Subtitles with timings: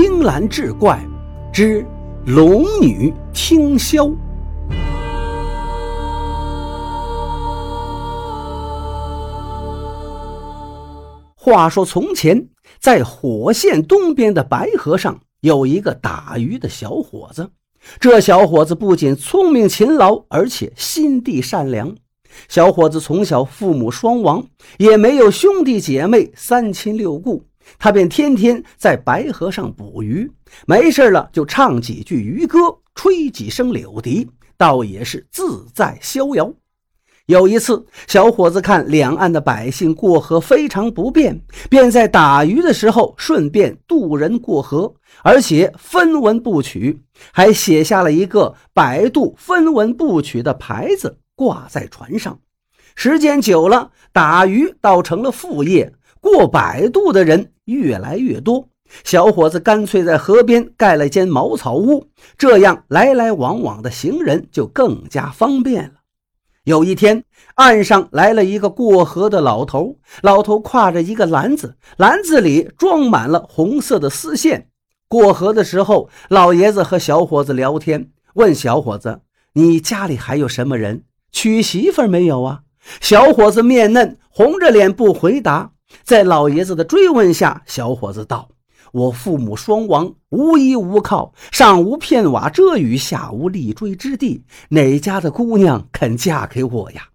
[0.00, 1.04] 青蓝志怪
[1.52, 1.84] 之
[2.24, 4.14] 龙女听箫。
[11.34, 12.46] 话说从前，
[12.78, 17.50] 在火县东边的白河上，有一个打鱼的小伙子。
[17.98, 21.96] 这小伙子不仅聪明勤劳，而且心地善良。
[22.48, 24.46] 小伙子从小父母双亡，
[24.76, 27.47] 也没有兄弟姐妹，三亲六故。
[27.78, 30.30] 他便天天在白河上捕鱼，
[30.66, 32.58] 没事了就唱几句渔歌，
[32.94, 36.52] 吹几声柳笛，倒也是自在逍遥。
[37.26, 41.38] 有一次，小伙子看两岸的百姓过河非常不便，
[41.68, 52.38] 便在打鱼的时候顺便渡人过河，而且分文不取，还写下了一个“百渡分文不取”的牌子挂在船上。
[52.94, 57.52] 时间久了，打鱼倒成了副业，过百渡的人。
[57.64, 58.66] 越来越多，
[59.04, 65.92] 小伙子干脆在河边盖了间茅草屋，这样来来往往的行人就更加方便了。
[66.64, 67.24] 有一天，
[67.56, 74.68] 岸上来了一个过河的老头，老头挎着一个篮子，篮子里装满了红色的丝线。
[75.08, 79.20] 过河的时候，老爷子和小伙子聊天，问小伙子
[79.52, 81.04] ：“你家里还有什么人？
[81.30, 82.60] 娶媳妇没有啊？”
[83.02, 85.72] 小伙子面嫩，红着脸不回答。
[86.02, 88.48] 在老爷子的追问下，小伙子道
[88.92, 97.08] ：“我父母双亡，无依无靠，上无片瓦遮雨，下无立锥之地，哪家的姑娘肯嫁给我呀？”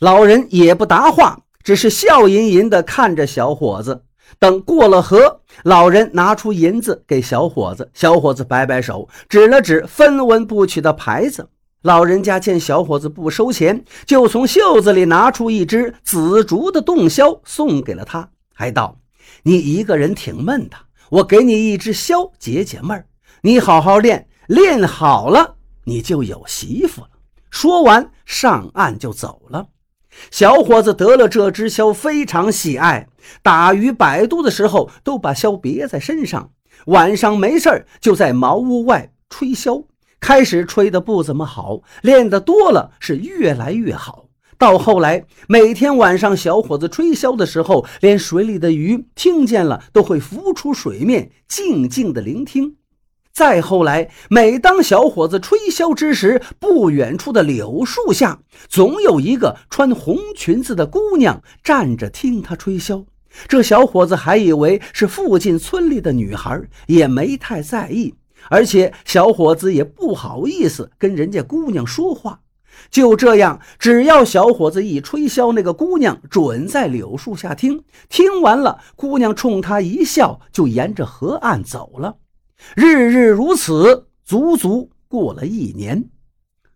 [0.00, 4.02] 老人也不答话，只是笑吟吟地看着小伙子。
[4.38, 11.48] 等过了河，老人拿出银子给小伙子，小伙子摆摆手，指了指分文不取的牌子。
[11.86, 18.98] 老人家见小伙子不收钱，就从袖子里拿出一支紫竹的洞箫送给了他，还道
[19.44, 20.76] ：“你一个人挺闷的，
[21.10, 23.06] 我给你一支箫解解闷儿。
[23.42, 27.10] 你好好练，练好了你就有媳妇了。”
[27.50, 29.68] 说完上岸就走了。
[30.32, 33.06] 小伙子得了这支箫，非常喜爱，
[33.44, 36.50] 打鱼摆渡的时候都把箫别在身上，
[36.86, 39.84] 晚上没事就在茅屋外吹箫。
[40.20, 44.28] 开始吹得不怎么好，练得多了是越来越好。
[44.58, 52.76] 到后来，每天晚上小伙子吹箫的时候，连水里的鱼听见了都会浮出水面，静静的聆听。
[53.34, 63.04] 再后来，每当小伙子吹箫之时，不远处的柳树下总有一个穿红裙子的姑娘站着听他吹箫。
[63.46, 68.14] 这小伙子还以为是附近村里的女孩，也没太在意。
[68.50, 72.40] 而且小伙子也不好意思跟人家姑娘说话，
[72.90, 77.82] 就这样，只要小伙子一吹箫，那个姑娘准在柳树下听。
[78.08, 82.16] 听完了，姑娘冲他一笑，就沿着河岸走了。
[82.74, 86.04] 日日如此，足足过了一年。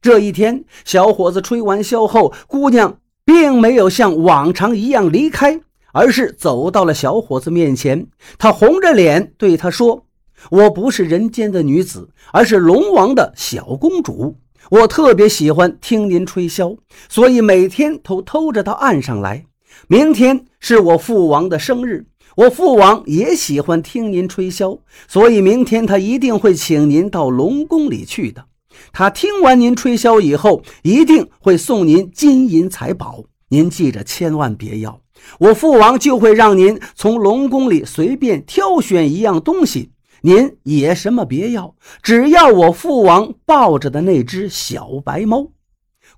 [0.00, 5.60] 这一天，小伙子吹完箫后，姑娘并没有像往常一样离开，
[5.92, 8.06] 而是走到了小伙子面前。
[8.38, 10.05] 她红着脸对他说。
[10.50, 14.36] 我不是人间的女子，而是龙王的小公主。
[14.70, 19.44] 我特别喜欢听您吹箫，所以每天都偷着到岸上来。
[19.88, 28.46] 明天是我父王的生日，我父王也喜欢听您吹箫，所以明天他一定会请您到龙宫里去的。
[28.92, 33.24] 他听完您吹箫以后，一定会送您金银财宝。
[33.48, 35.00] 您记着，千万别要。
[35.38, 39.90] 我父王就会让您从龙宫里随便挑选一样东西。
[40.26, 45.52] 您也什么别要，只要我父王抱着的那只小白猫。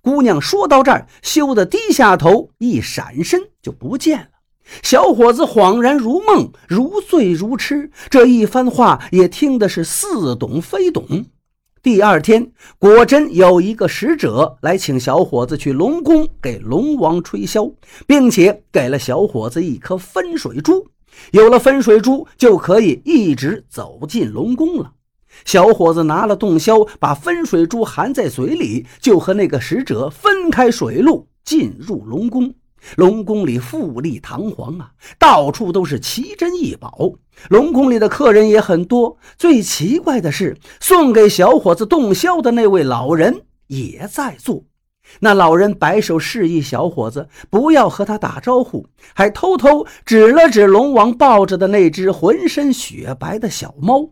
[0.00, 4.28] 姑娘说到这儿，羞得低下头，一闪身就不见了。
[4.82, 11.26] 小伙子恍然如梦，如醉如痴，这一番话也听的是似懂非懂。
[11.82, 17.74] 第二天，果真有一个使者来请小伙子去龙宫给龙王吹箫，
[18.06, 20.86] 并且给了小伙子一颗分水珠。
[21.32, 24.92] 有了分水珠，就可以一直走进龙宫了。
[25.44, 32.54] 小伙子拿了洞箫，把分水珠含在嘴里，就和那个使者分开水路，进入龙宫。
[32.96, 37.12] 龙宫里富丽堂皇啊，到处都是奇珍异宝。
[37.50, 39.18] 龙宫里的客人也很多。
[39.36, 44.64] 最奇怪的是，送给小伙子洞箫的那位老人也在做。
[45.20, 54.10] 那老人摆手示意小伙子不要和他打招呼，还偷偷指了指龙王抱着的那只浑身雪白的小猫。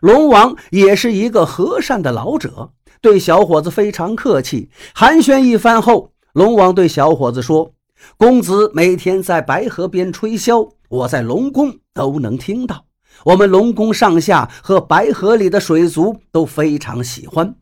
[0.00, 4.68] 龙王也是一个和善的老者，对小伙子非常客气。
[4.94, 7.72] 寒暄一番后，龙王对小伙子说
[8.18, 12.84] ：“公子每天在白河边吹箫，我在龙宫都能听到。
[13.24, 17.54] 我们龙宫上下和白河里的水族都非常喜欢。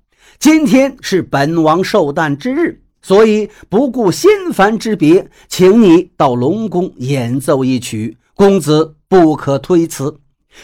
[0.44, 10.18] 今天是本王寿诞之日，所以不顾仙凡之别，请你到龙宫演奏一曲，公子不可推辞。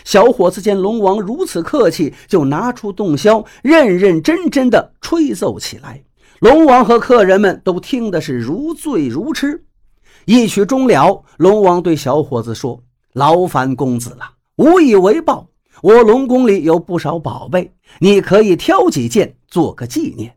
[0.04, 6.04] 小伙子见龙王如此客气，就拿出洞箫，认认真真的吹奏起来。
[6.40, 9.64] 龙王和客人们都听的是如醉如痴。
[10.26, 12.82] 一曲终了，龙王对小伙子说
[13.14, 15.48] ：“劳烦公子了，无以为报。
[15.80, 20.36] 我龙宫里有不少宝贝，你可以挑几件做个纪念。”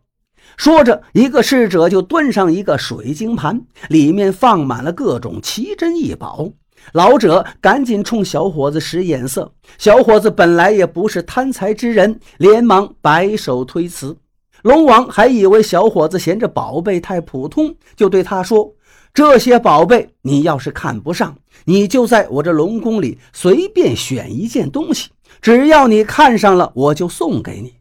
[0.57, 6.49] 说着，一个侍者就端上一个水晶盘，里面放满了各种奇珍异宝。
[6.91, 14.17] 老者赶紧冲小伙子使眼色，小伙子本来也不是贪财之人，连忙摆手推辞。
[14.63, 18.73] 龙王还以为小伙子嫌这宝贝太普通，就对他说
[19.13, 25.09] ：“这些宝贝你要是看不上，你就在我这龙宫里随便选一件东西，
[25.41, 27.75] 只要你看上了，我就送给你。”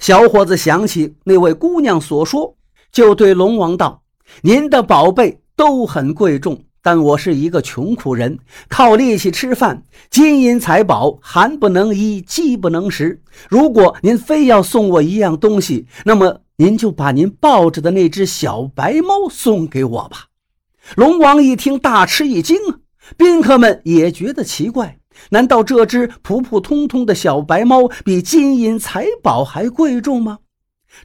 [0.00, 2.56] 小伙子想起那位姑娘所说，
[2.90, 4.02] 就对龙王道
[4.42, 13.22] ：“您的宝贝都很贵重。”但我是一个穷苦人，靠力气吃饭，金银财宝寒不能衣，饥不能食。
[13.50, 20.28] 如果您非要送我一样东西，那么您就把您抱着的那只小白猫送给我吧。
[20.96, 22.80] 龙王一听，大吃一惊啊！
[23.18, 30.38] 宾客们也觉得奇怪，难道这只普普通通的小白猫比金银财宝还贵重吗？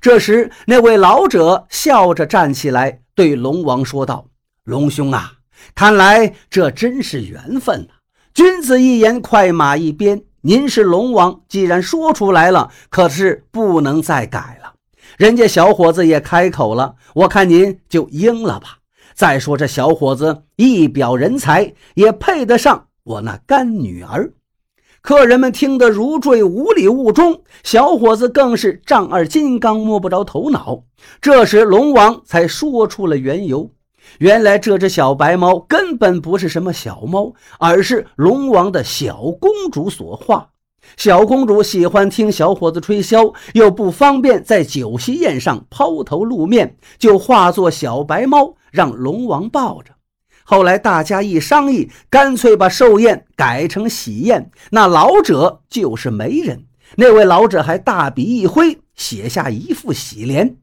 [0.02, 4.28] 这时，那位老者笑着站起来，对龙王说道
[4.66, 5.34] ：“龙兄啊！”
[5.76, 7.94] 看来这真是缘分呐！
[8.34, 10.24] 君子一言，快马一鞭。
[10.42, 14.74] 您是龙王，既然说出来了，可是不能再改了。
[15.18, 18.80] 人家小伙子也开口了，我看您就应了吧。
[19.14, 24.34] 再说这小伙子一表人才，也配得上我那干女儿。
[25.02, 30.84] 客人们听得如坠五里雾中，小伙子更是丈二金刚摸不着头脑。
[31.22, 33.70] 这时龙王才说出了缘由。
[34.18, 40.50] 原来这只小白猫根本不是什么小猫，而是龙王的小公主所化。
[40.98, 49.95] 小公主喜欢听小伙子吹箫，又不方便在酒席宴上抛头露面，就化作小白猫让龙王抱着。
[50.48, 54.52] 后来大家一商议，干脆把寿宴改成喜宴。
[54.70, 56.66] 那老者就是媒人，
[56.98, 60.56] 那位老者还大笔一挥，写下一副喜联。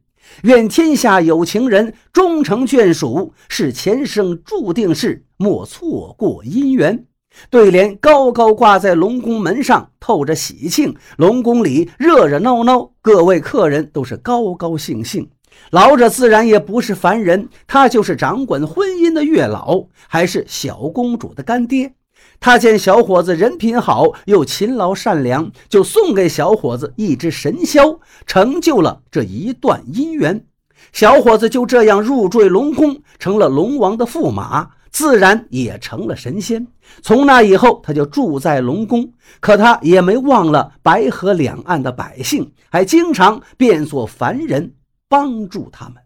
[0.45, 7.05] 愿天下有情人终成眷属，是前生注定事，莫错过姻缘。
[7.51, 10.95] 对联高高挂在龙宫门上，透着喜庆。
[11.17, 15.29] 龙宫里热热闹闹，各位客人都是高高兴兴。
[15.71, 21.95] 老者自然也不是凡人，他就是掌管婚姻的月老，还是小公主的干爹。
[22.41, 30.45] 他见小伙子人品好，又勤劳善良，就送给小伙子一只神箫，成就了这一段姻缘。
[30.93, 36.67] 小伙子就这样入赘龙宫，成了龙王的驸马，自然也成了神仙。
[37.01, 44.73] 从那以后，他就住在龙宫，可他也没忘了白河两岸的百姓，还经常变作凡人
[45.13, 46.03] 帮助他们。